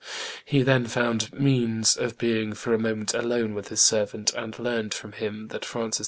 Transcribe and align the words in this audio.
He 0.43 0.63
then 0.63 0.87
found 0.87 1.31
means 1.31 1.95
of 1.95 2.17
being 2.17 2.53
for 2.53 2.73
a 2.73 2.79
moment 2.79 3.13
alone 3.13 3.53
with 3.53 3.67
his 3.67 3.81
servant, 3.81 4.33
and 4.33 4.57
learned 4.57 4.95
from 4.95 5.11
him 5.11 5.49
that 5.49 5.63
Francis 5.63 5.99
II. 5.99 5.99